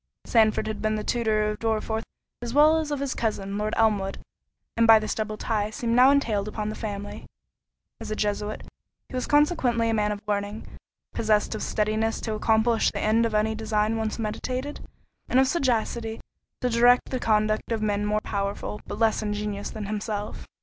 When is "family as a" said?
6.75-8.15